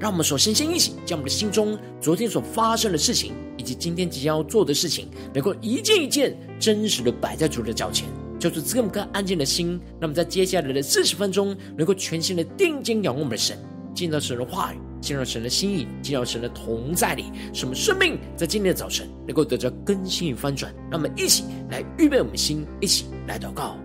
[0.00, 8.06] 让我们首先先一起将我们的心中昨天所发生的事情，以及今天即将要做的事情，能够一件一件真实的摆在主的脚前，
[8.38, 9.80] 就是这么个安静的心。
[10.00, 13.58] 让我们在接下来的四十分钟，能够全心的定睛仰望我们的神。
[13.92, 20.72] 进到神的话语，进入神的心意，进到神的同在里，使我们生命在今天的早晨能够得到更新与翻转。
[20.88, 23.76] 让我们一起来预备我们的心，一起来祷告。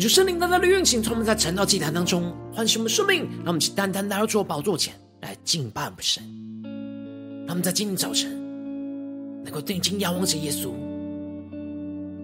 [0.00, 6.24] 恳求圣灵单单的运行，从我们在晨祷祭坛当中唤醒我们生命，让我们去单单来到主宝座前来敬拜我们神。
[7.46, 8.30] 让我们在今天早晨
[9.44, 10.70] 能够定睛仰望着耶稣，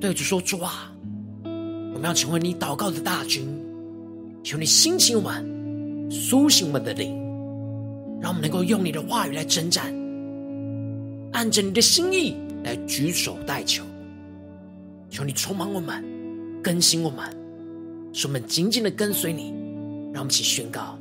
[0.00, 0.90] 对主说：“主啊，
[1.44, 3.46] 我们要成为你祷告的大军，
[4.42, 7.14] 求你兴起我们，苏醒我们的灵，
[8.22, 9.94] 让我们能够用你的话语来征战，
[11.32, 13.84] 按着你的心意来举手代求。
[15.10, 16.02] 求你充满我们，
[16.62, 17.22] 更新我们。”
[18.16, 19.52] 使我们紧紧的跟随你，
[20.10, 20.98] 让我们一起宣告：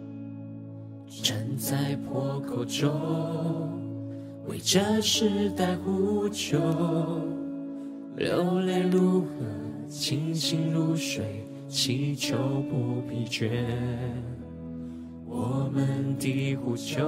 [1.23, 2.91] 站在破口中，
[4.49, 6.59] 为这时代呼求，
[8.17, 9.27] 流泪如河，
[9.87, 12.35] 清醒如水，祈求
[12.69, 13.49] 不疲倦。
[15.25, 16.99] 我们的呼求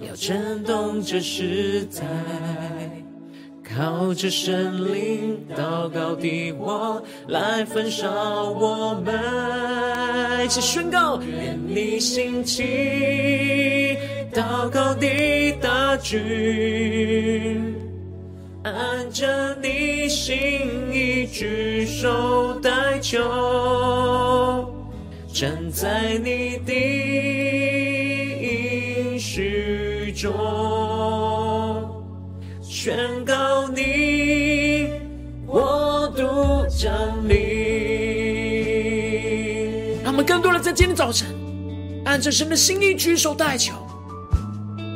[0.00, 3.03] 要震动这时代。
[3.64, 13.96] 靠着神灵祷告的我来焚烧我们，一起宣告：愿你兴起
[14.32, 17.74] 祷告的大军，
[18.62, 20.34] 按着你心
[20.92, 23.18] 意举手代求，
[25.32, 26.72] 站在你的
[28.40, 30.73] 应许中。
[32.84, 34.90] 宣告你
[35.46, 36.92] 我独降
[37.26, 37.34] 临，
[40.02, 41.28] 让我们更多的在今天早晨，
[42.04, 43.72] 按着神的心意举手代求，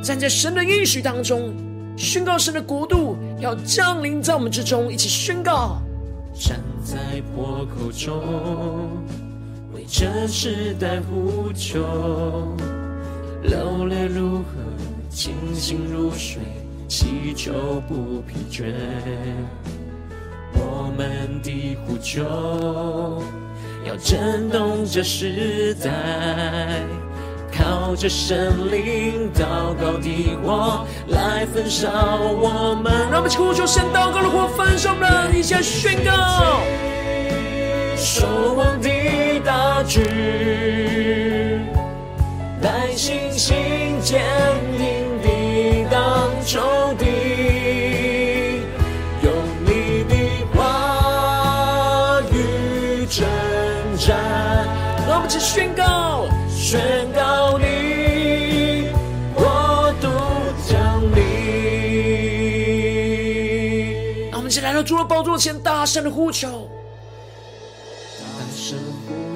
[0.02, 1.56] 站在神的应许当中，
[1.96, 5.80] 宣告神的国度要降临在我们之中，一起宣告。
[6.38, 8.20] 站在破口中，
[9.72, 11.78] 为这时代呼求，
[13.44, 14.44] 流泪如河，
[15.08, 16.42] 清醒如水。
[16.88, 18.72] 祈求不疲倦，
[20.54, 23.22] 我们的呼求
[23.86, 25.90] 要震动这时代，
[27.52, 32.90] 靠着神灵祷告的火来焚烧我们。
[33.10, 36.10] 让我们呼求神祷告的火焚烧我们，一起宣告，
[37.96, 38.88] 守望的
[39.44, 40.02] 大军，
[64.78, 66.70] 来到主的宝座前，大声的呼求。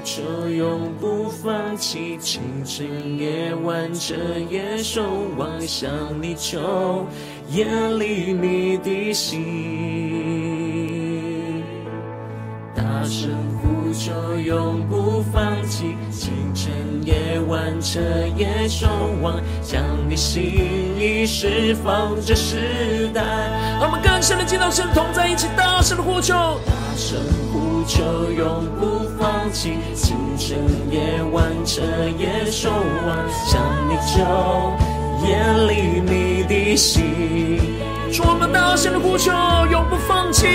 [0.05, 4.15] 就永不放弃，清晨夜晚彻
[4.51, 5.03] 夜守
[5.37, 5.91] 望向
[6.21, 7.07] 你求，
[7.51, 7.67] 眼
[7.99, 9.43] 里你的心，
[12.75, 13.31] 大声
[13.61, 14.13] 呼求，
[14.45, 16.73] 永不放弃，清晨
[17.05, 17.99] 夜晚彻
[18.37, 18.87] 夜守
[19.23, 20.43] 望，将你心
[20.99, 23.23] 意释放这世代。
[24.23, 26.33] 让我们更深的见到神同在一起，大声的呼求，
[26.65, 27.19] 大声
[27.53, 30.57] 呼求，永不放弃，清晨
[30.91, 31.83] 夜晚彻
[32.17, 34.23] 夜守望，向你求，
[35.27, 35.37] 夜
[35.67, 37.59] 里你的心，
[38.13, 39.33] 主我们大声的呼求，
[39.73, 40.47] 永不放弃，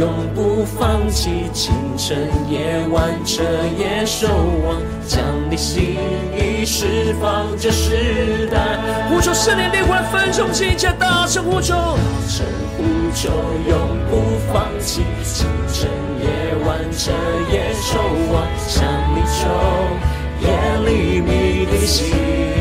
[0.00, 3.42] 永不放弃，清晨夜晚彻
[3.78, 4.28] 夜守
[4.66, 5.98] 望，将你心
[6.34, 8.78] 意释放这时代。
[9.10, 12.46] 呼求圣灵烈火焚烧心，加大声呼求，大声
[12.78, 12.82] 呼
[13.14, 13.28] 求，
[13.68, 13.78] 永
[14.10, 15.90] 不放弃，清晨
[16.22, 16.26] 夜
[16.64, 17.10] 晚彻
[17.52, 17.98] 夜守
[18.32, 18.82] 望，将
[19.14, 22.59] 你救，眼里你的心。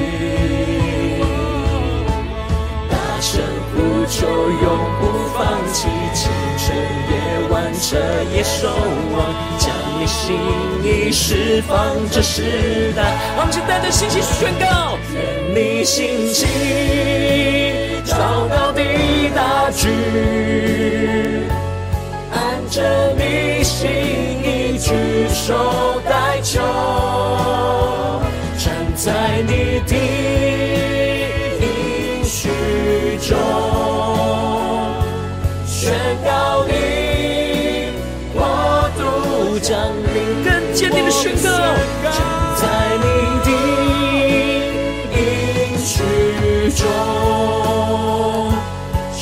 [4.08, 4.66] 就永
[5.00, 5.02] 不
[5.38, 5.40] 放
[5.72, 6.76] 弃，清晨
[7.10, 7.14] 夜
[7.50, 7.88] 晚彻
[8.34, 8.68] 夜守
[9.14, 9.18] 望，
[9.58, 10.38] 将你心
[10.84, 11.76] 意释放
[12.12, 13.00] 这世代。
[13.38, 15.18] 我们带着信心宣告，愿
[15.54, 16.46] 你兴起，
[18.06, 19.90] 祷告地大军，
[22.32, 22.38] 按
[22.70, 23.88] 着你心
[24.44, 24.90] 意举
[25.30, 26.60] 手代求，
[28.58, 29.94] 站在你的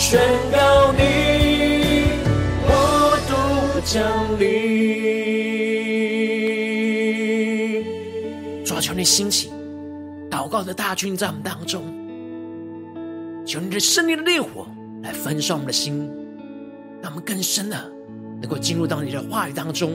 [0.10, 0.18] 宣
[0.54, 2.06] 告你
[2.66, 2.72] 国
[3.28, 3.36] 度
[3.84, 4.48] 降临。
[8.64, 9.52] 主啊，求你兴起
[10.32, 11.84] 祷告的大军在我们当中，
[13.46, 14.66] 求你的圣灵的烈火
[15.04, 16.10] 来焚烧我们的心，
[17.02, 17.76] 让我们更深的
[18.42, 19.92] 能够进入到你的话语当中。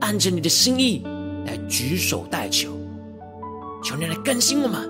[0.00, 1.02] 按着你的心意
[1.46, 2.70] 来举手代求，
[3.82, 4.86] 求你来更新我们，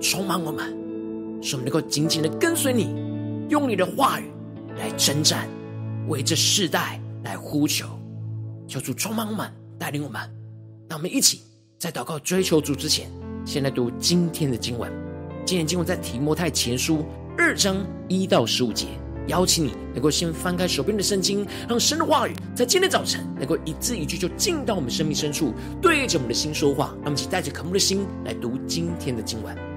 [0.00, 0.64] 充满我们，
[1.42, 2.94] 使我们能够紧紧的跟随你，
[3.48, 4.30] 用你的话语
[4.76, 5.48] 来征战，
[6.06, 7.86] 为这世代来呼求。
[8.66, 10.20] 求主充满我们，带领我们。
[10.88, 11.40] 让我们一起
[11.78, 13.10] 在祷告追求主之前，
[13.46, 14.92] 先来读今天的经文。
[15.46, 17.06] 今天经文在提摩太前书
[17.38, 18.86] 二章一到十五节。
[19.28, 25.52] 邀请你能够先翻开手边的圣经，让神的话语在今天早晨能够一字一句就进到我们生命深处，
[25.82, 26.88] 对着我们的心说话。
[27.02, 29.67] 让我们一起带着渴慕的心来读今天的经文。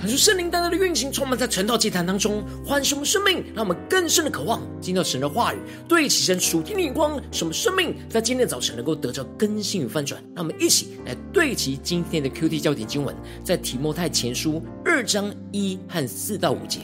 [0.00, 10.18] 可是圣灵单单的运行，充满在晨祷祭坛当中，唤醒我们生命，让我们更深的渴望听到神的话语，对齐神属天的眼光，什么生命在今天早晨能够得着更新与翻转。
[10.34, 13.14] 让我们一起来对齐今天的 QT 焦点经文，
[13.44, 16.80] 在提摩太前书二章一和四到五节。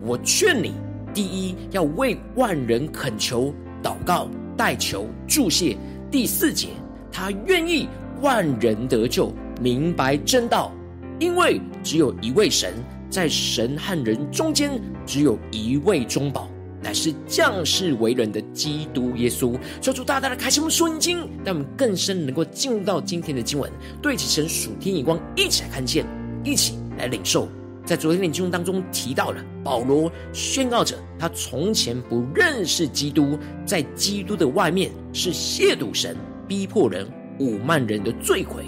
[0.00, 0.72] 我劝你，
[1.12, 5.76] 第一要为万人恳求、祷告、代求、祝谢。
[6.08, 6.68] 第四节，
[7.10, 7.88] 他愿意
[8.20, 10.72] 万人得救，明白真道。
[11.18, 12.74] 因为只有一位神，
[13.08, 16.48] 在神和人中间，只有一位中保，
[16.82, 19.58] 乃是降世为人的基督耶稣。
[19.80, 23.70] 求主大大的开启我们属灵经，让我们更深能够进入到今天的经文，
[24.00, 26.06] 对齐神属天眼光，一起来看见，
[26.44, 27.48] 一起来领受。
[27.84, 37.04] 在昨天的经文当中提到了保罗宣告着，他从前不认识基督，在基督的外面是亵渎神、逼迫人、
[37.40, 38.66] 侮慢人的罪魁。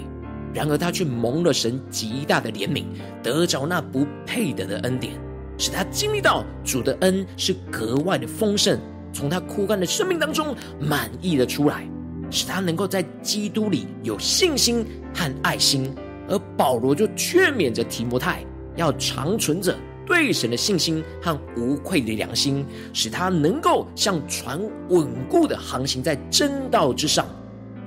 [0.53, 2.85] 然而他却蒙了神极大的怜悯，
[3.23, 5.13] 得着那不配得的恩典，
[5.57, 8.79] 使他经历到主的恩是格外的丰盛，
[9.11, 11.87] 从他枯干的生命当中满溢了出来，
[12.29, 15.93] 使他能够在基督里有信心和爱心。
[16.29, 18.45] 而保罗就劝勉着提摩太，
[18.77, 27.25] 要长存着对神的信心和无愧的良心，使他能够像船稳固的航行在真道之上，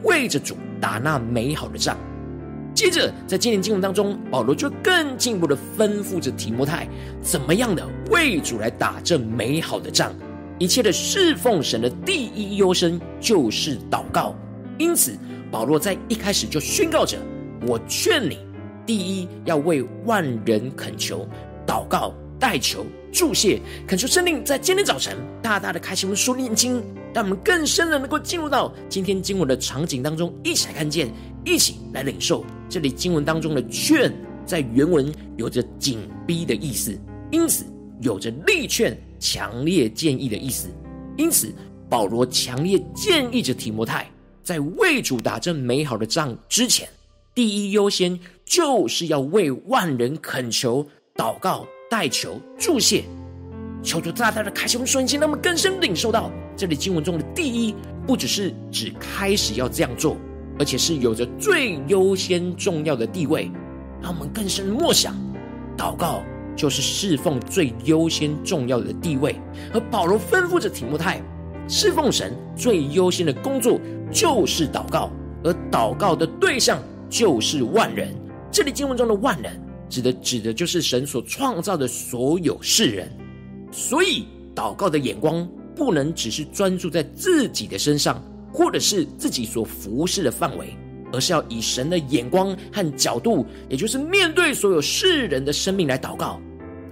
[0.05, 1.97] 为着主打那美好的仗。
[2.77, 6.87] 接着，在今天经文当中，保罗就更进一步的吩咐着提摩太，
[7.23, 10.13] 怎么样的为主来打这美好的仗。
[10.59, 14.35] 一切的侍奉神的第一优先就是祷告。
[14.77, 15.17] 因此，
[15.51, 17.17] 保罗在一开始就宣告着
[17.67, 18.41] ：“我劝你，
[18.85, 21.27] 第一要为万人恳求、
[21.67, 26.85] 祷告、代求、祝谢，恳求圣灵在今天早晨大大的开启我们属灵眼睛，
[27.17, 31.11] 让我们更深的能够进入到今天经文的场景当中，一起来看见。”
[31.47, 34.13] 一起来领受这里经文当中的“劝”
[34.45, 36.99] 在原文有着紧逼的意思，
[37.31, 37.65] 因此
[38.01, 40.69] 有着力劝、强烈建议的意思。
[41.17, 41.55] 因此，
[41.89, 44.11] 保罗强烈建议着提摩太，
[44.43, 46.89] 在为主打这美好的仗之前，
[47.33, 53.05] 第一优先就是要为万人恳求、祷告、代求、祝谢，
[53.85, 57.75] 求主大大的开启我们瞬间，让我们更深领受到这里经文中的“第一”，
[58.07, 60.17] 不只是指开始要这样做。
[60.59, 63.51] 而且是有着最优先重要的地位，
[64.01, 65.15] 让我们更深默想，
[65.77, 66.23] 祷告
[66.57, 69.37] 就是侍奉最优先重要的地位。
[69.75, 71.21] 而保罗吩咐着提摩太，
[71.69, 73.79] 侍奉神最优先的工作
[74.11, 75.11] 就是祷告，
[75.45, 78.09] 而祷告的对象就是万人。
[78.51, 79.61] 这里经文中的万人，
[79.91, 83.13] 指的指的就是神所创造的所有世人。
[83.71, 85.47] 所以，祷告的眼光
[85.77, 88.21] 不能只是专注在自己的身上。
[88.53, 90.75] 或者是自己所服侍的范围，
[91.13, 96.41] 而是要以神的眼光和角度，也就是面对所有世人的生命来祷告。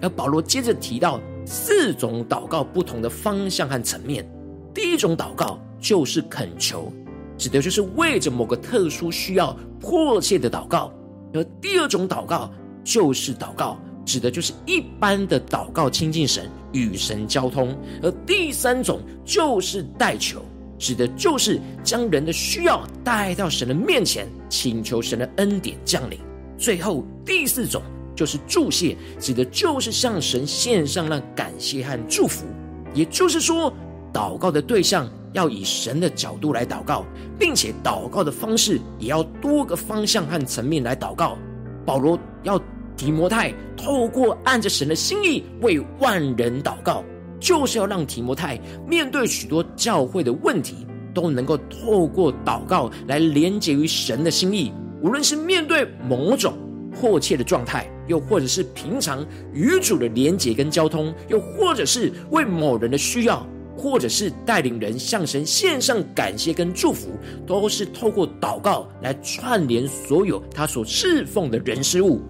[0.03, 4.29] 而保罗接着提到四种祷告不同的方向和层面。
[4.75, 6.93] 第一种祷告就是恳求，
[7.39, 10.93] 指的就是为着某个特殊需要迫切的祷告；
[11.33, 17.69] 而第二种祷告就是祷告，指的就是一般的祷告，亲近神，与神交通；
[18.03, 20.43] 而第三种就是代求。
[20.77, 26.19] 指的就是将人的需要带到神的面前，请求神的恩典降临。
[26.59, 27.81] 最后第四种
[28.15, 32.45] 就是祝谢，指的就是向神献上那感谢和祝福。
[32.93, 33.73] 也就是说，
[34.13, 37.07] 祷告的对象要以神的角度来祷告，
[37.39, 41.39] 并且祷告的方式也要多个方向和层面来祷告。
[41.87, 42.61] 保罗要
[42.97, 47.05] 提摩太透过按着神的心意为万人祷告。
[47.41, 48.59] 就是要让提摩太
[48.89, 54.73] 面对许多教会的问题，都能够透过祷告来连接于神的心意。
[55.03, 56.55] 无论是面对某种
[56.91, 63.47] 迫切的状态，又或者是平常与主的连接跟交通，又或者是为某人的需要，
[63.77, 67.11] 或者是带领人向神献上感谢跟祝福，
[67.47, 72.23] 都是透过祷告来串联所有他所侍奉的人事物。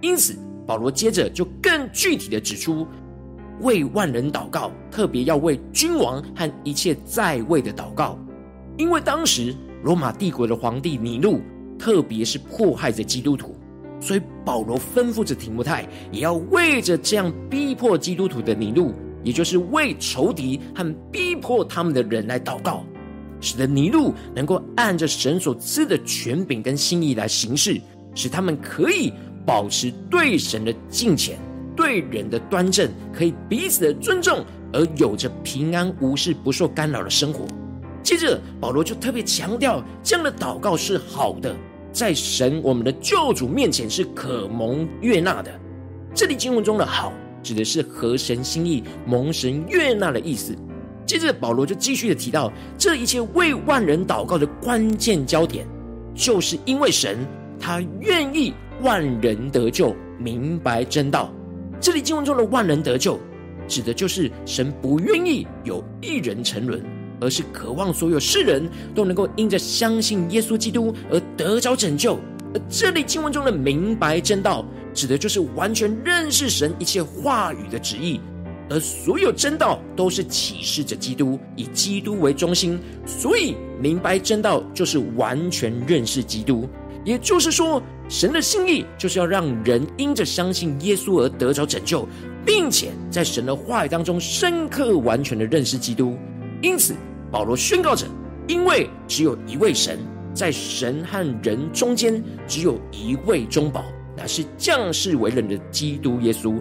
[0.00, 2.86] 因此，保罗接着就更具体的指出。
[3.60, 8.18] 为万人祷告，特别要为君王和一切在位的祷告，
[8.78, 11.42] 因为当时罗马帝国的皇帝尼禄，
[11.78, 13.54] 特别是迫害着基督徒，
[14.00, 22.82] 所以保罗吩咐着提摩太，也要为着这样逼迫基督徒的尼禄，也就是为仇敌和逼迫他们的人来祷告，
[23.42, 27.78] 使得尼禄能够按着神所赐的权柄跟心意来行事，
[28.14, 29.12] 使他们可以
[29.44, 31.38] 保持对神的敬虔。
[31.76, 37.46] 对人的端正，可以彼此的尊重，而有着平安无事、不受干扰的生活。
[38.02, 41.54] 接着，保罗就特别强调，这样的祷告是好的，
[41.90, 45.50] 在神我们的救主面前是可蒙悦纳的。
[46.14, 50.54] 这里经文中的好，指的是合神心意、蒙神悦纳的意思。
[51.06, 55.66] 接着保罗就继续的提到，这一切为万人祷告的关键焦点，
[56.14, 57.26] 就是因为神
[57.60, 61.30] 他愿意万人得救，明白真道。
[61.78, 63.20] 这里经文中的万人得救，
[63.68, 66.82] 指的就是神不愿意有一人沉沦，
[67.20, 72.18] 而是渴望所有世人都能够因着相信耶稣基督而得着拯救。
[72.52, 78.20] 而这里经文中的明白真道，指的就是完全认识神一切话语的旨意，
[78.68, 82.80] 而所有真道都是启示着基督，以基督为中心。
[83.06, 86.68] 所以明白真道就是完全认识基督。
[87.04, 92.06] 也就是说，神的心意就是要让人因着相信耶稣而得着拯救，
[92.44, 96.16] 并且在神的话语当中深刻完全的认识基督。
[96.60, 96.94] 因此，
[97.30, 98.06] 保罗宣告着：
[98.46, 99.98] 因为只有一位神，
[100.34, 103.82] 在神和人中间只有一位中保，
[104.16, 106.60] 乃是降世为人的基督耶稣。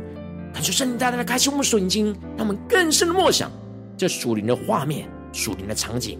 [0.54, 3.52] 感谢圣灵大大的开启我们属灵经，让我们更深的默想
[3.98, 6.18] 这属灵的画面、属灵的场景。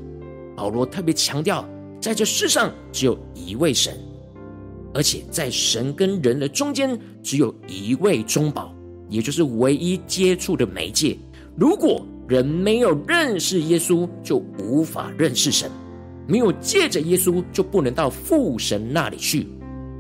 [0.58, 1.66] 保罗特别强调，
[2.02, 3.98] 在这世上只有一位神。
[4.94, 8.74] 而且在神跟人的中间，只有一位中保，
[9.10, 11.18] 也就是唯一接触的媒介。
[11.56, 15.70] 如果人没有认识耶稣，就无法认识神；
[16.28, 19.48] 没有借着耶稣，就不能到父神那里去。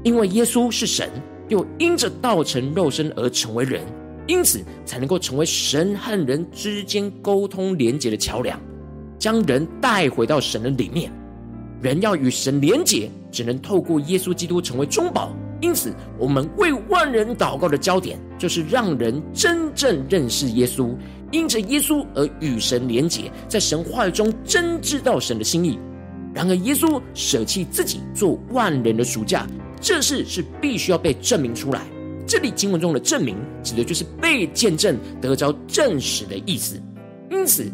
[0.03, 1.09] 因为耶稣是神，
[1.49, 3.83] 又因着道成肉身而成为人，
[4.27, 8.59] 因此才能够成为神和人之间沟通连结的桥梁，
[9.17, 11.11] 将人带回到神的里面。
[11.81, 15.33] 人要与神连结，只能透过耶稣基督成为中保。
[15.61, 20.95] 因此，我们为万人祷告的焦点，就是让人真正认识耶稣，
[21.31, 25.77] 因着耶稣而与神连结，在神话语中真知道神的心意。
[26.33, 29.45] 然而，耶稣舍弃自己做万人的赎价，
[29.81, 31.81] 这事是必须要被证明出来。
[32.25, 36.81] 这里经文中的证明，指的就是被见证、得着证实的意思。
[37.29, 37.69] 因此，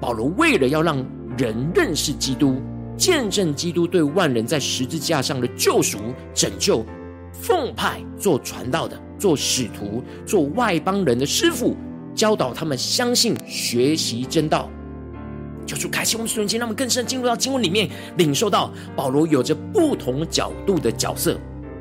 [0.00, 1.04] 保罗为了要让
[1.36, 2.60] 人认识基督。
[2.98, 5.98] 见证基督对万人在十字架上的救赎、
[6.34, 6.84] 拯救，
[7.32, 11.76] 奉派做传道的、做使徒、做外邦人的师傅，
[12.12, 14.68] 教导他们相信、学习真道。
[15.64, 21.38] 求主开启我们属灵经，让我们更深进入到经文里面，领受到保罗有着不同角度的角色，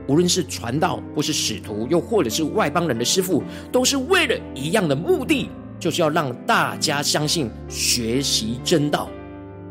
[0.07, 5.49] 无论是传道，或是使徒，又或者是外邦人的师傅，都是为了一样的目的，
[5.79, 9.09] 就是要让大家相信、学习真道。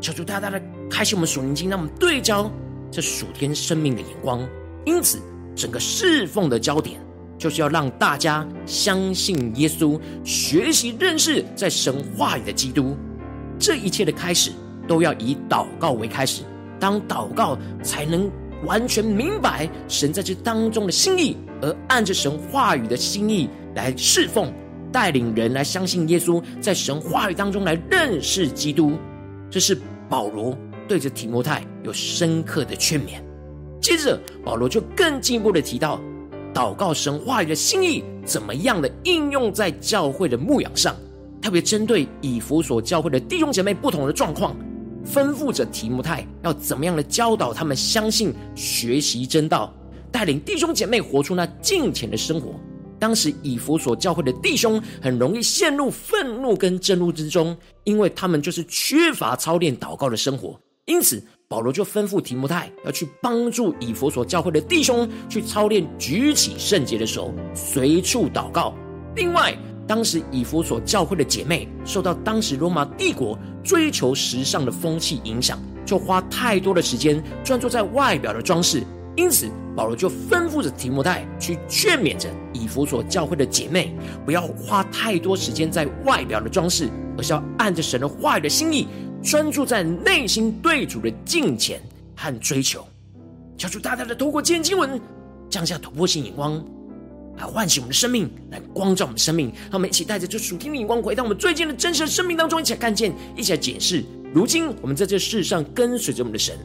[0.01, 2.51] 求主大大的开启我们属灵经，让我们对焦
[2.91, 4.41] 这属天生命的眼光。
[4.85, 5.19] 因此，
[5.55, 6.99] 整个侍奉的焦点
[7.37, 12.95] 就是要让大家相信耶稣，学习认识在神话语的基督。
[13.59, 14.51] 这一切的开始
[14.87, 16.43] 都要以祷告为开始，
[16.79, 18.31] 当祷告才能
[18.63, 24.53] 完全明白神在这当中的心意，而按着神话语的心意来侍奉，
[24.91, 28.93] 带领人来相信耶稣，在神话语当中来认识基督。
[29.49, 29.77] 这是
[30.09, 33.21] 保罗对着提摩太有深刻的劝勉。
[33.81, 36.01] 接着，保罗就更进一步的提到，
[36.53, 40.95] 祷告神话语的心意怎么样的应用在教会的牧养上，
[41.41, 44.55] 特别针对以弗所教会的弟兄姐妹不同的状况，
[45.05, 49.73] 吩咐着提摩太要怎么样的教导他们相信、学习真道，
[50.11, 52.55] 带领弟兄姐妹活出那敬虔的生活。
[52.99, 60.59] 当时以弗所教会的弟兄很容易陷入愤怒跟震怒之中，因为他们就是缺乏操练祷告的生活。
[60.87, 68.73] 因此，保罗就吩咐提摩太要去帮助以弗所教会的弟兄去操练举起圣洁的手，随处祷告。
[69.13, 69.53] 另外，
[69.85, 78.81] 当时以弗所教会的姐妹受到当时罗马帝国追求时尚的风气影响，就花太多的时间专注在外表的装饰。
[79.17, 83.93] 因此，保罗就吩咐着提摩太去劝勉着以弗所教会的姐妹，
[84.25, 88.87] 不要花太多时间在外表的装饰，而是要按着神的话语的心意，
[89.23, 91.81] 专注在内心对主的敬虔
[92.15, 92.85] 和追求。
[93.57, 94.99] 求主大大的透过今天经文，
[95.49, 96.63] 降下突破性眼光，
[97.37, 99.47] 来唤醒我们的生命，来光照我们的生命。
[99.63, 104.03] 让我们一起带着这属天的眼光，回到我们最近的真实的生命当中，一起来看见，一起来解释。
[104.33, 106.55] 如今我们在这世上跟随着我们的神。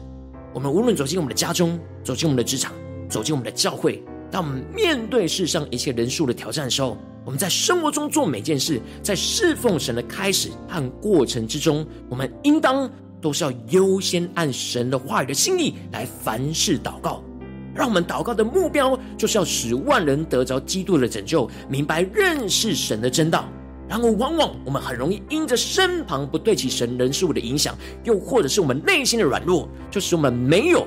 [0.53, 2.71] 我们无论走进我们的家中，走进我们的职场，
[3.09, 12.89] 走进我们的教会，当我们面对世上一切人数的挑战的时候，我们在生活中做每件事，在侍奉神的开始和过程之中，我们应当
[13.21, 17.23] 都是要优先按神的话语的心意来凡事祷告。
[17.73, 23.45] 让我们祷告的目标，就是要使万人得着基督的拯救，明白认识神的真道。
[23.87, 30.85] 然后，往往我们很容易因着身旁不对齐神人事物的影响，又或者是我们内心的软弱，就使我们没有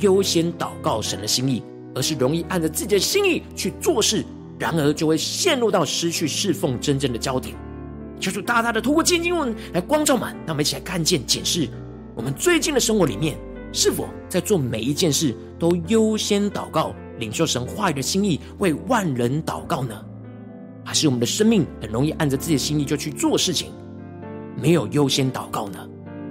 [0.00, 1.62] 优先祷告神的心意，
[1.94, 4.24] 而是容易按着自己的心意去做事，
[4.60, 7.56] 然而就会陷入到失去侍奉真正的焦点。
[8.20, 11.66] 求主大大的透过经文来光照们，让我们一起来看见、检视
[12.14, 13.38] 我们最近的生活里面，
[13.72, 19.98] 是否在做每一件事都优先祷告、领受神话语的心意，为万人祷告呢？
[20.84, 23.72] 还是我们的生命很容易按着自己的心意就去做事情，
[24.60, 25.78] 没有优先祷告呢？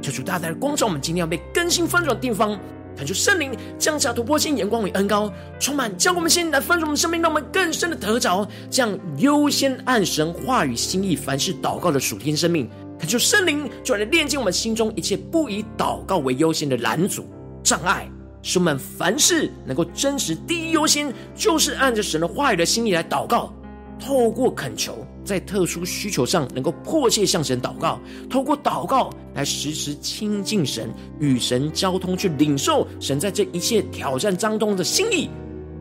[0.01, 2.59] 求主大大的光照我们，今天要被更新翻转的地方。
[2.99, 12.69] 恳求圣灵降下突破性眼光与恩膏，充满将我们现在来翻转我们生命，让我们更深的得着这样优先按神话语心意凡事祷告的属天生命。
[12.99, 17.25] 恳求圣灵就来炼净我们心中一切不以祷告为优先的拦阻
[17.63, 23.53] 障碍，使我们凡事能够真实第一优先，就是按着神的话语的心意来祷告。
[23.97, 30.89] 透过恳求，在特殊需求上能够迫切向神祷告；透过祷告来时时亲近神，
[31.19, 35.29] 与神交通，去领受神在这一切挑战当中的心意，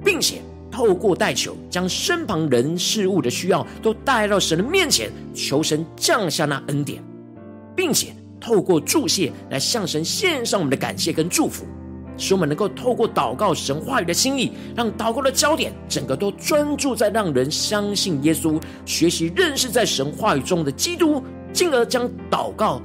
[0.04, 7.02] 并且透过代求，将身旁人事物的需要都带到神的面前，求神降下那恩典，
[7.74, 11.64] 并且透过祝谢来向神献上我们的感谢跟祝福。
[12.18, 22.83] 使我们能够透过祷告神话语的心意，让祷告的焦点整个都专注在让人相信耶稣，学习认识在神话语中的基督，进而将祷告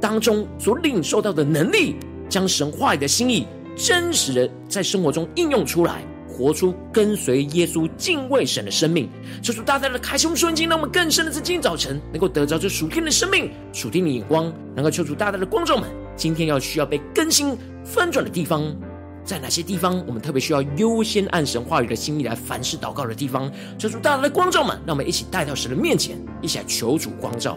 [0.00, 1.96] 当中所领受到的能力，
[2.28, 9.08] 将神话语的心意真实的在生活中应用出来，活出跟随耶稣、敬畏神的生命。
[9.40, 15.88] 求主大大的开胸顺境，让我们更深的在今天早晨能够得着这属天的生命、属天的眼光，能够求主大大的光照们。
[16.18, 18.76] 今天要需要被更新翻转的地方，
[19.24, 20.04] 在哪些地方？
[20.04, 27.56] 我们特别需要优先按神话语的心意来凡事祷告的地方，求主大大的光照们，让我们一起带到神的面前，一起来求主光照。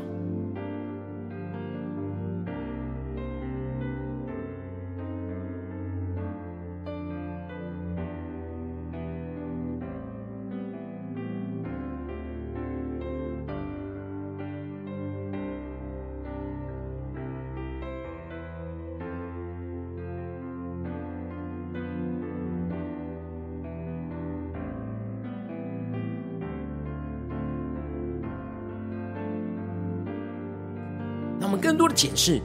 [31.44, 32.40] 我们更多的检视，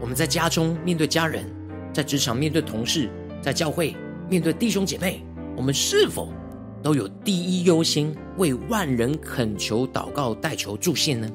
[0.00, 1.44] 我们在家中面对家人，
[1.92, 3.08] 在职场面对同事，
[3.40, 3.96] 在教会
[4.28, 5.24] 面对弟兄姐妹，
[5.56, 6.32] 我们是否
[6.82, 11.30] 都有第一优先为万人恳求、祷告、代求、祝谢呢？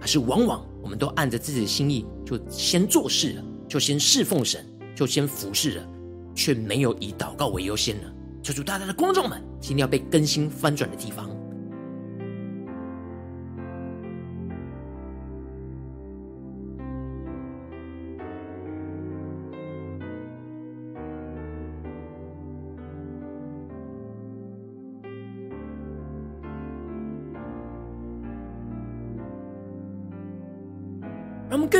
[0.00, 5.88] 还是往往我们都按着自己的心意，就先做事了，就先侍奉神，就先服侍了，
[6.34, 8.12] 却没有以祷告为优先呢？
[8.42, 11.30] 求主大大的光照们，今天要被更新翻转的地方。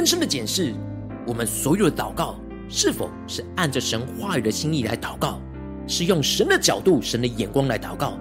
[0.07, 0.73] 深的检视，
[1.27, 2.37] 我们所有的祷告
[2.69, 5.41] 是否是按着神话语的心意来祷告，
[5.89, 8.17] 是用神的角度、神的眼光来祷告，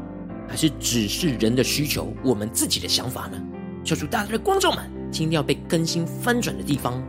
[0.50, 3.40] 还是只是人的需求、我们自己的想法呢？
[3.84, 7.04] 求主大家的观众们，今天要被更新翻转的地方。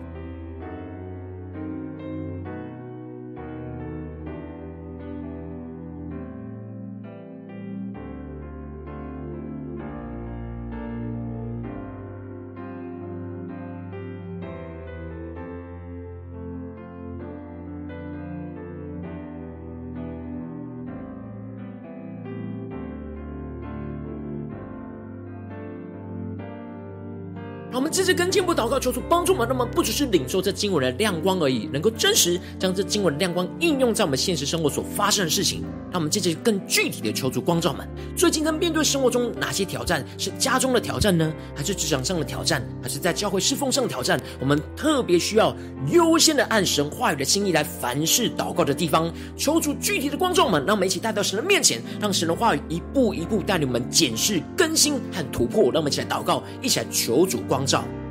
[27.76, 35.62] 我们这次跟进步祷告，求主帮助我们，让我们不只是领受这经文的亮光而已，能够真实将这经文的亮光应用在我们现实生活所发生的事情。
[35.92, 37.86] 让我们这次更具体的求主光照们，
[38.16, 40.04] 最近在面对生活中哪些挑战？
[40.16, 41.30] 是家中的挑战呢？
[41.54, 42.66] 还是职场上的挑战？
[42.82, 44.18] 还是在教会侍奉上的挑战？
[44.40, 45.54] 我们特别需要
[45.90, 55.64] 优先的按神话语的心意来凡事祷告的地方，求主具体的光照们，让我们一起带到神的面前，让神的话语一步一步带领我们检视、更新和突破。
[55.64, 57.65] 让我们一起来祷告，一起来求主光。
[57.66, 58.05] 照。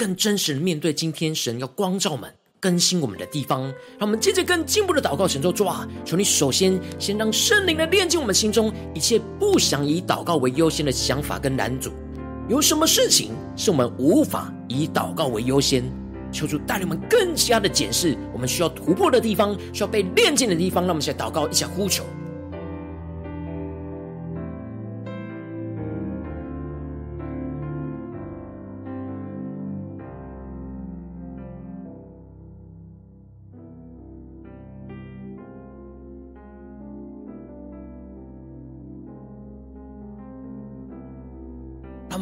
[0.00, 3.64] 更真实的面对今天神要光照我们、更新我们的地方。
[3.98, 11.90] 让我们接着更进步的祷告，神说：主啊，求你首先先让圣灵来炼净我们心中一切不想以祷告为优先的想法跟拦阻。
[12.48, 15.84] 有什么事情是我们无法以祷告为优先？
[16.32, 20.84] 求主带领我们更加的检视我们需要突破的地方，需要被炼净的地方。
[20.84, 22.06] 让我们现在祷告，一起呼求。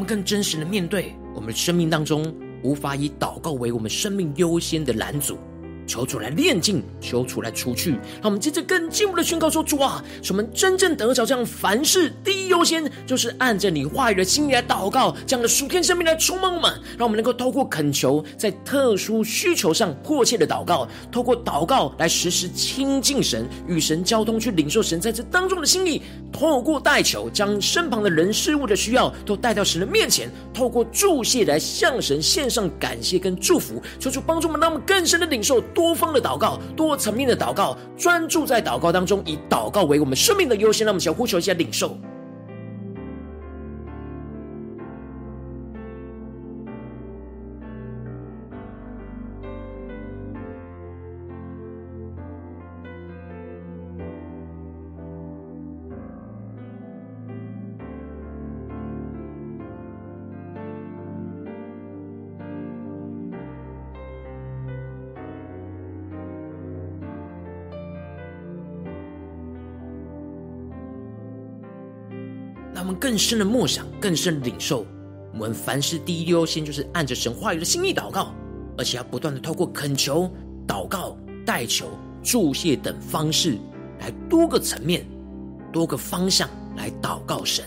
[0.08, 5.36] 更真实的面对我们生命当中无法以祷告为我们生命优先的拦阻。
[5.88, 7.92] 求主来炼净，求主来除去。
[7.92, 26.02] 让我们接着更进一步的宣告说：主啊，使我们真正得着这样凡事第一优先，就是按着你话语的心意来祷告，这样的属天生命来充满我们，让我们能够透过恳求，在特殊需求上迫切的祷告，透过祷告来时时亲近神，与神交通，去领受神在这当中的心意。
[26.30, 35.62] 透过代求，将身旁的人事物的需要都带到神的面前，透过祝谢来向神献上感谢跟祝福，求主帮助我们，让我们更深的领受。
[35.78, 40.84] 多方的祷告，多层面的祷告，专注在祷告当中，以祷告为我们生命的优先。
[40.84, 41.96] 让我们先呼求一下领受。
[72.88, 74.86] 们更深的默想，更深的领受。
[75.34, 78.32] 我们凡事第一优先，就是按着神话语的心意祷告，
[78.78, 80.28] 而且要不断的透过恳求、
[80.66, 81.86] 祷告、代求、
[82.22, 83.58] 祝谢等方式，
[84.00, 85.06] 来多个层面、
[85.70, 86.48] 多个方向
[86.78, 87.62] 来祷告神。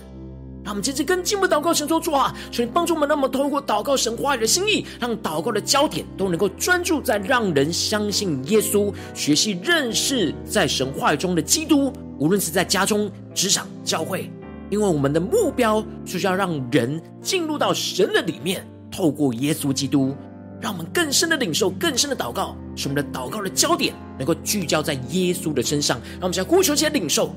[0.63, 14.31] 让我们接着跟进步祷告神说：主啊，求你帮助我们，让我们透过祷告神话语的心意，让祷告的焦点都能够专注在让人相信耶稣，学习认识在神话语中的基督，无论是在家中、职场、教会。
[14.71, 20.15] 因为我们的目标就是要让人进入到神的里面，透过耶稣基督，
[20.61, 25.99] 让我们更深的领受、更深的祷告，使我们的祷告的焦点能够聚焦在耶稣的身上。
[26.13, 27.35] 让我们先呼求，先领受。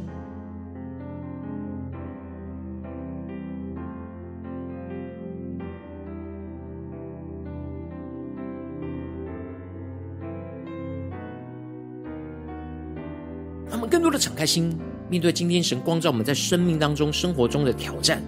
[13.66, 14.79] 让我们更多的敞开心。
[15.11, 18.23] 面对今天神光照我们在生命当中、生活中的挑战，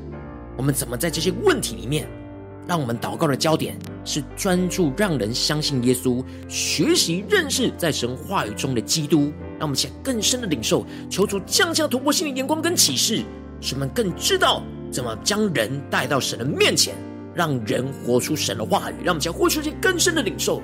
[0.56, 2.06] 我们怎么在这些问题里面，
[2.68, 13.22] 让我们祷告的焦点是专注让人相信耶稣，学习认识在神话语中的基督，让我们想更深的领受，求主降下突破性的眼光跟启示，
[13.60, 16.94] 使我们更知道怎么将人带到神的面前，
[17.34, 20.62] 让人活出神的话语，让我们想获取一些更深的领受。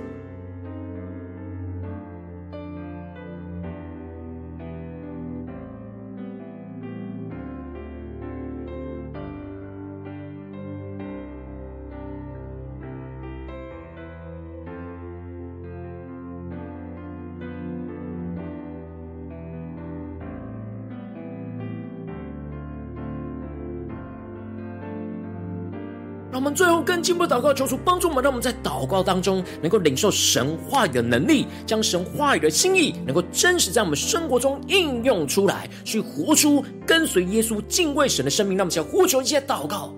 [26.54, 38.56] 最后更进一步祷告，求主帮助我们，让我们在祷告当中能够领受神话语的能力，将神话语的心意能够真实在我们生活中应用出来，去活出跟随耶稣、敬畏神的生命。
[38.56, 39.92] 那我们先呼求一些祷告。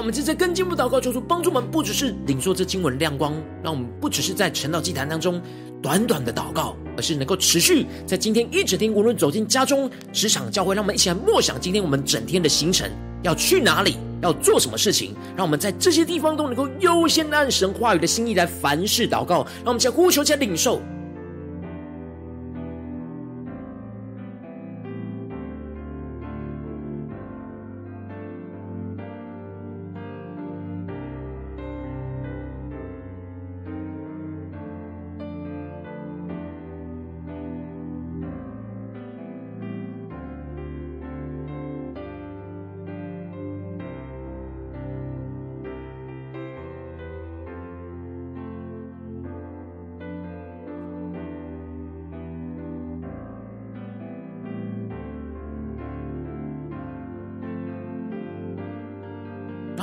[0.00, 5.38] 我们接着跟进步祷告，求主帮助我们，不只是领受这经文亮光，让我们不只是在晨祷祭坛当中
[5.82, 12.90] 短短的祷告，而是能够持续在今天一整天，无论走进家中、职场、教会，让我们一起来默想今天我们整天的行程
[13.22, 20.80] 要去哪里，要做什么事情，让我们在这些地方都能够优先按神话语的心意来凡事祷告，让我们在呼求、再领受。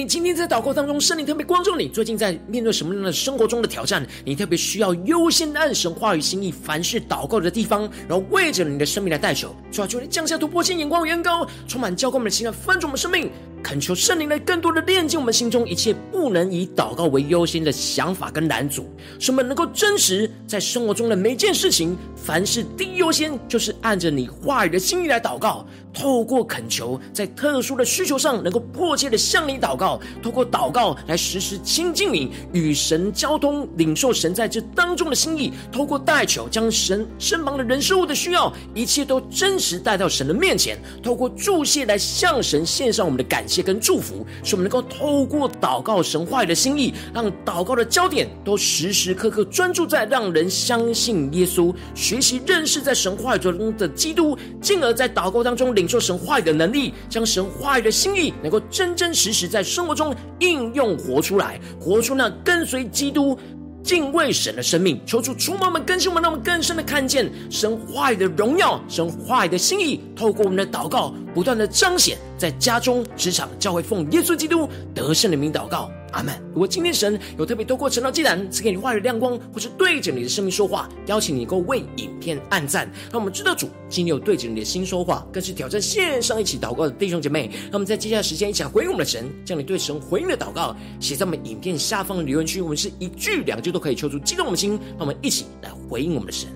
[0.00, 13.30] 你今天在祷告当中，圣灵特别光照你，最近在面对什么样的生活中的挑战，你特别需要优先按神话语心意，凡事祷告的地方，然后为着你的生命来代求，求求你降下突破性眼光远高，充满浇灌我们的心来翻转我们生命。
[13.62, 18.88] 恳求圣灵来更多的炼净我们心中一切不能以祷告为优先的想法跟拦阻，
[19.18, 25.66] 使我们能够真实在生活中的每件事情，凡事第一优先就是按着你话语的心意来祷告。
[25.92, 35.52] 透过恳求，在特殊的需求上能够迫切的向你祷告，透过祷告来时时亲近你，与神交通，领受神在这当中的心意。
[35.72, 40.78] 透过代求，将神身旁的人事物的需要，一切都真实带到神的面前。
[41.02, 63.38] 透过祝谢来向神献上我们的感谢跟祝福，使我们能够透过祷告神话语的心意，让祷告的焦点都时时刻刻专注在让人相信耶稣，学习认识在神话语中的基督，进而在祷告当中领受神话语的能力，将神话语的心意能够真真实实在生活中应用活出来，活出那跟随基督、
[63.82, 65.00] 敬畏神的生命。
[65.06, 75.90] 求主触摸我们，更新我们，让我们更深的看见神话语的荣耀，神话语的心意，透过我们的祷告，不断的彰显在家中、职场、教会，奉耶稣基督得胜的名祷告。
[76.12, 76.34] 阿门。
[76.52, 87.50] 如果今天神有特别透过晨祷祭坛赐给你话语亮光，或是对着你的生命说话，邀请你能够为影片按赞，让我们知道主今天有对着你的心说话，更是挑战线上一起祷告的弟兄姐妹。
[87.64, 96.48] 让我们在接下来时间一起来回应我们的神，将你对神回应的祷告写在我们影片下方的留言区，我们是一句两句都可以求出激动我们的心，让我们一起来回应我们的神。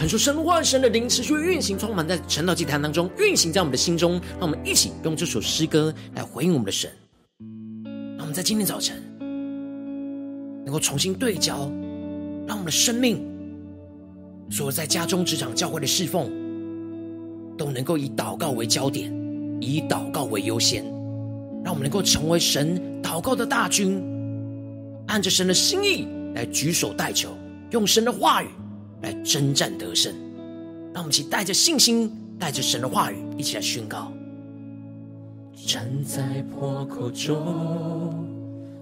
[0.00, 4.12] 恳求神话神的灵持续运行，充满在晨祷祭坛当中，运行在我们的心中。
[4.38, 6.90] 让我们一起用这首诗歌来回应我们的神。
[8.16, 8.96] 让我们在今天早晨
[10.64, 11.70] 能够重新对焦，
[12.46, 13.22] 让我们的生命，
[14.48, 16.30] 所有在家中、职场、教会的侍奉，
[17.58, 19.12] 都能够以祷告为焦点，
[19.60, 20.82] 以祷告为优先。
[21.62, 24.02] 让我们能够成为神祷告的大军，
[25.08, 27.36] 按着神的心意来举手代求，
[27.72, 28.46] 用神的话语。
[29.02, 30.14] 来征战得胜，
[30.92, 34.12] 让我们一起带着信心，带着神的话语，一起来宣告。
[35.66, 38.26] 站在破口中，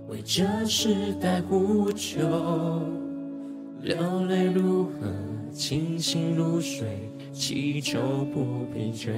[0.08, 2.20] 为这时代呼求，
[3.82, 4.90] 流泪如何，
[5.52, 8.00] 清醒如水，祈求
[8.32, 9.12] 不疲倦。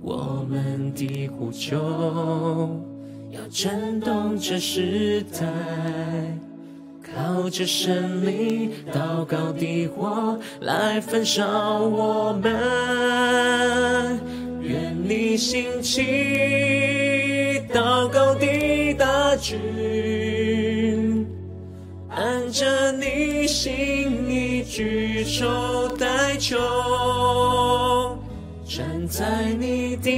[0.00, 1.76] 我们的呼求
[3.30, 5.46] 要震动这时代，
[7.14, 14.20] 靠着神灵祷告的火来焚烧我们。
[14.62, 21.26] 愿你兴起祷告的大军，
[22.08, 26.56] 按着你心意举手代求，
[28.64, 30.10] 站在你的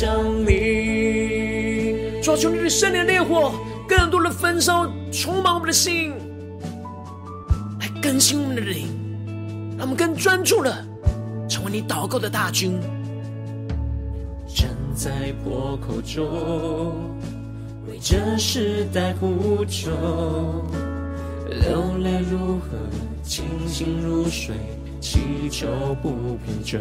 [0.00, 3.52] 降临，抓住你的圣灵烈火。
[3.86, 6.14] 更多的焚烧，充满我们的心，
[7.78, 8.86] 来更新我们的灵，
[9.76, 10.74] 让我们更专注的
[11.50, 12.80] 成为你祷告的大军。
[14.48, 16.94] 站在破口中，
[17.86, 19.90] 为这时代呼求，
[21.46, 22.78] 流泪如何，
[23.22, 24.54] 清醒如水，
[24.98, 25.20] 祈
[25.50, 25.66] 求
[26.00, 26.78] 不疲倦。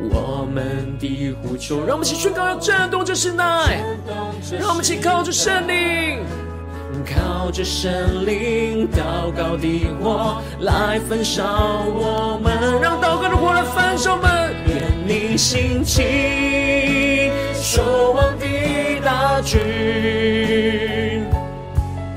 [0.00, 3.80] 我们的呼求，让我们一起宣告，要震动这时代，
[4.58, 6.18] 让我们一起靠着圣灵，
[7.06, 11.44] 靠着圣灵，祷告的火来焚烧
[11.86, 14.52] 我们，让祷告的火来焚烧我们。
[14.66, 18.46] 愿你兴起，守望的
[19.04, 19.60] 大军，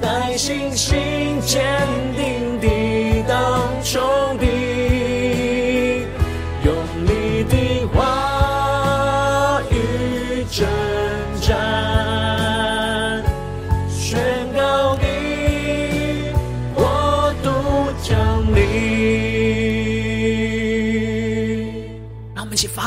[0.01, 1.63] 带信心坚
[2.15, 2.16] 定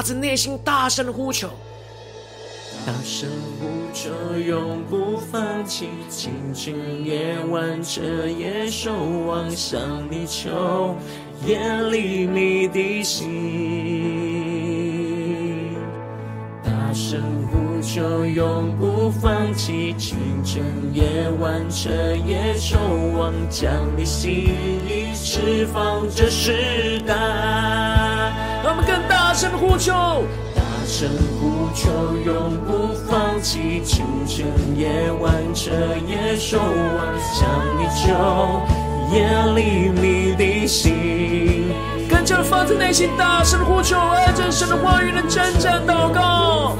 [0.00, 1.50] 发自内心大声的呼求，
[2.86, 3.28] 大声
[3.60, 8.94] 呼求，永不放弃，清晨夜晚彻夜守
[9.26, 9.78] 望，向
[10.10, 10.96] 你求，
[11.46, 13.28] 眼里你的心。
[16.64, 17.20] 大声
[17.52, 20.62] 呼就，永不放弃，清晨
[20.92, 21.90] 夜晚彻
[22.24, 22.78] 夜守
[23.18, 24.30] 望，将你心
[24.86, 27.16] 意释放这时代。
[28.62, 29.92] 让我们更大声的呼求，
[30.54, 31.08] 大声
[31.40, 31.90] 呼求，
[32.24, 35.72] 永不放弃，清晨夜晚彻
[36.06, 36.96] 夜守望，
[37.34, 37.42] 将
[37.76, 38.62] 你求，
[39.12, 41.72] 眼里你的心，
[42.08, 46.76] 更加的发自内心大声的呼求，爱着神的话语的征战祷告，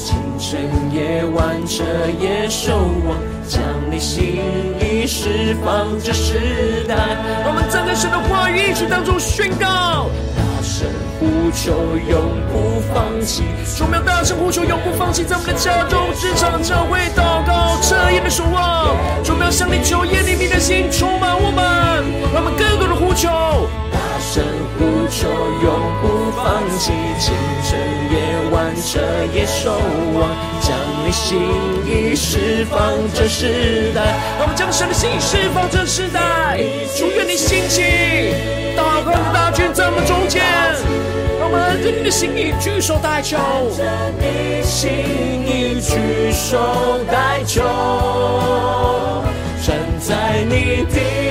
[0.00, 0.58] 清晨
[0.94, 1.84] 夜晚彻
[2.18, 2.72] 夜守
[3.06, 4.40] 望，将你心
[4.80, 6.96] 意释放这时代，
[7.44, 10.08] 我们站在神的话语一起当中宣告。
[10.34, 10.88] 大声
[11.20, 11.76] 呼求
[12.08, 13.42] 永不放弃，
[13.82, 18.96] 我们要大声呼求永不放弃，在我们的家中、职场、教会祷告、彻夜的守望。
[19.28, 21.60] 我们要向你求，耶利米的心充满我们，
[22.32, 23.28] 让我们更多的呼求。
[24.30, 24.44] 大声
[24.78, 25.28] 呼求
[25.60, 25.66] 永
[26.00, 27.80] 不放弃，清晨
[28.12, 28.16] 夜
[28.52, 29.00] 晚彻
[29.34, 29.72] 夜守
[30.14, 31.40] 望，将你心
[31.84, 34.14] 意释放这时代。
[34.38, 36.60] 让我们将神的心意释放这时代，
[36.96, 37.82] 祝愿你兴起。
[38.76, 40.44] 祷告的大军在我们中间，
[41.40, 43.36] 让我们按着你的心意举手代求。
[44.16, 44.92] 你心
[45.44, 47.64] 意举手代求，
[49.66, 51.29] 站在你的应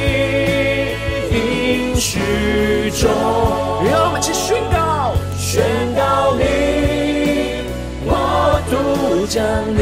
[2.10, 3.08] 许中。
[3.86, 5.62] 让我们一起宣告，宣
[5.94, 6.42] 告你
[8.04, 8.10] 我
[8.72, 8.74] 独
[9.28, 9.38] 降
[9.78, 9.82] 临。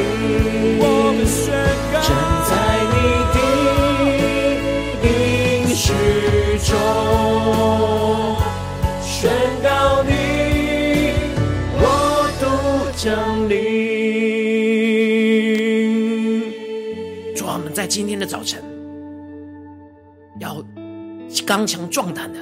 [0.77, 0.83] 我
[1.15, 1.55] 们宣
[1.93, 2.11] 告，站
[2.49, 2.51] 在
[2.91, 2.95] 你
[3.31, 3.35] 的
[5.07, 5.09] 应
[5.73, 5.85] 许
[6.67, 6.69] 中。
[9.01, 9.31] 宣
[9.63, 10.11] 告你
[11.79, 11.81] 我
[12.41, 12.43] 独
[12.97, 13.07] 降
[13.47, 13.55] 临。
[17.33, 18.61] 主，我们在今天的早晨，
[21.45, 22.39] 刚强壮胆的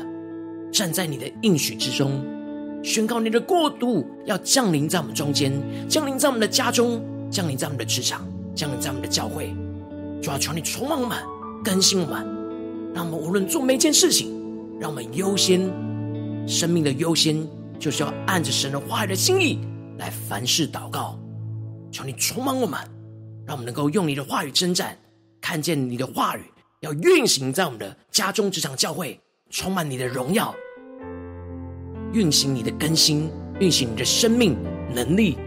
[0.71, 2.23] 站在你的应许之中，
[2.83, 5.51] 宣告你的国度要降临在我们中间，
[5.87, 9.53] 降临在我们的家中，降临在我们的职场，降临在我们的教会。
[10.21, 11.17] 主啊，求你充满我们，
[11.63, 12.25] 更新我们，
[12.93, 14.33] 让我们无论做每件事情，
[14.79, 15.61] 让我们优先。
[16.47, 17.47] 生命的优先，
[17.79, 19.59] 就是要按着神的话语的心意
[19.97, 21.17] 来凡事祷告。
[21.91, 22.79] 求你充满我们，
[23.47, 24.97] 让我们能够用你的话语征战，
[25.41, 26.41] 看见你的话语
[26.81, 29.19] 要运行在我们的家中、职场、教会，
[29.49, 30.53] 充满你的荣耀，
[32.13, 34.57] 运行你的更新，运行你的生命
[34.93, 35.37] 能力，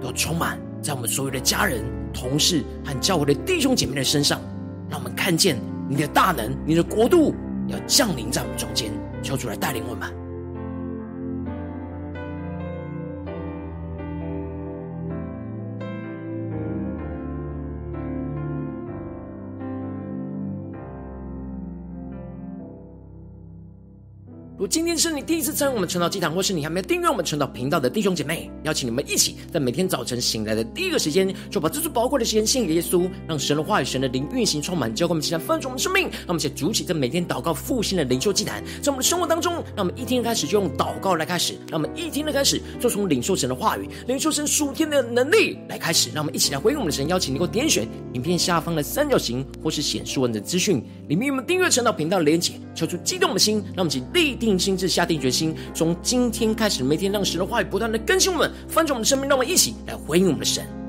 [0.00, 1.82] 都充满在我们所有的家人、
[2.12, 4.40] 同事和教会的弟兄姐妹的身上，
[4.88, 5.58] 让我们看见
[5.88, 7.34] 你的大能、你的国度
[7.68, 8.92] 要降临在我们中间，
[9.22, 10.19] 求主来带领我们。
[24.60, 36.10] 如今天是你第一次参与我们晨祷祭坛，或是你还没有订阅我们晨祷频道的弟兄姐妹，邀请你们一起在每天早晨醒来的第一个时间，就把这最宝贵的时间献给耶稣，让神的话语、神的灵运行充满，教灌我们，期待翻转我们生命。
[36.10, 46.10] 让我们一起筑起这每天祷告复兴的灵修祭坛，在我们的生活当中，让我们一天开始就用祷告来开始，让我们一天的开始就从领受神的话语、领受神属天的能力来开始。
[46.12, 55.40] 让我们一起来回应我们的神，邀请你给我点选影片下方的三角形，或是显示文的资讯里面有没有订阅晨祷频道的连结，求出激动的心，让我们一起立定心志，下定决心。
[55.40, 60.79] 心从今天开始，每天让神的话语不断的更新我们，翻转我们的生命，让我们一起来回应我们的神。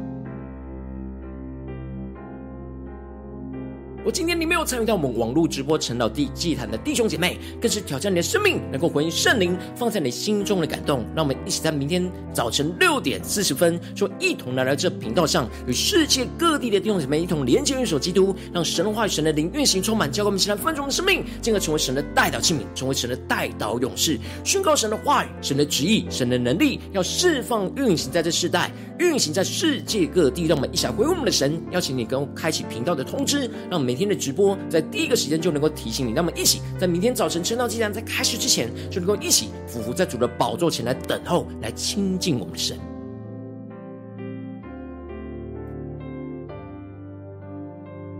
[4.03, 11.05] 我今天你没有参与到我们网络直播陈老弟祭坛的弟兄姐妹，更是挑战你的生命，能够回应圣灵放在你心中的感动。
[11.15, 30.47] 让我们一起在明天早晨六点四十分，说一同来到这频道上，与世界各地的弟兄姐妹一同连接、运手基督，让神话语、神的灵运行充满，教给我们，一起来翻转我们的生命，进而成为神的代祷器皿，成为神的代祷勇士，宣告神的话语、神的旨意、神的能力，要释放运行在这世代，运行在世界各地。
[30.47, 33.91] 让我们一起回应我们的神，邀请你跟我开启频道的通知，让我们。
[33.91, 42.90] 每天天的直播，在第一个时间就能够提醒你，那么一起在明天早晨晨祷祭坛在开始之前，就能够一起俯伏在主的宝座前来等候，来亲近我们的神。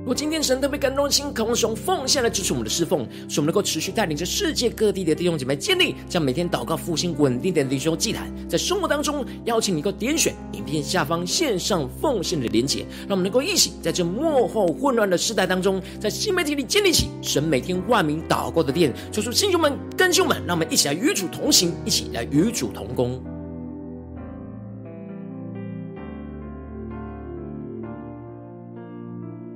[0.01, 23.23] 如果今天神特别感动心，渴望使用奉献来支持我们的侍奉，使我们能够持续带领着世界各地的弟兄姐妹建立，将每天祷告复兴稳定的灵修祭坛，在生活当中邀请你能够点选影片下方线上奉献的连结，让我们能够一起在这幕后混乱的时代当中，在新媒体里建立起神每天万名祷告的殿，求主弟兄们、弟兄们，让我们一起来与主同行，一起来与主同工。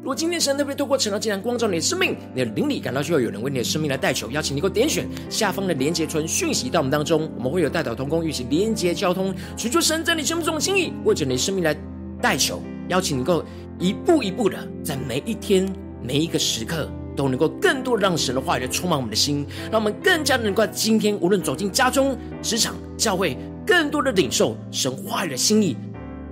[0.06, 11.76] 如果今天神特别透过晨祷祭坛光照你的生命，你的灵里感到需要有人为你的生命来代求，邀请你给我点选下方的连结传讯息到我们当中，我们会有代表同工，与其连结交通，寻求神在你生命中的心意，为着你的生命来
[12.22, 13.44] 代求，邀请你够
[13.80, 15.68] 一步一步的在每一天
[16.04, 23.36] 每一个时刻都能够更多的让神的话语来充满我们的心，让我们更加能够在今天无论走进家中、职场、教会，
[23.66, 25.76] 更多的领受神话语的心意。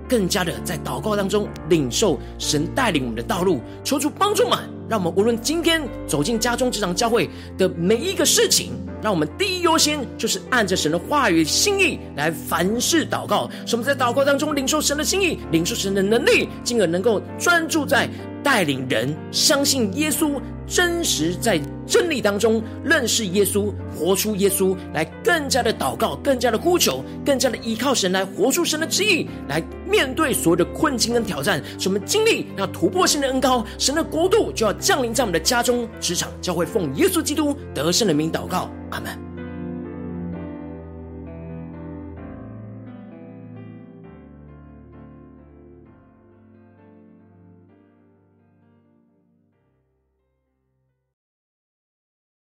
[0.08, 18.08] 更加的在祷告当中领受神带领我们的道路，求主帮助们，让我们无论今天走进家中、这场、教会的每一个事情，让我们第一优先就是按着神的话语心意来凡事祷告，使我们在祷告当中领受神的心意，领受神的能力，进而能够专注在
[18.44, 20.40] 带领人相信耶稣。
[20.66, 31.62] 真实在真理当中认识耶稣，活出耶稣，来更加的祷告，更加的呼求，更加的依靠神来活出神的旨意，来面对所有的困境跟挑战。
[31.78, 39.23] 什么经历那突破性的恩膏，神的国度就要降临在我们的家中、职场、教会，奉耶稣基督得胜的名祷告，阿门。